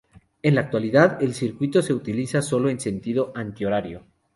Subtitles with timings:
[0.41, 4.07] En la actualidad, el circuito se utiliza solo en sentido anti horario.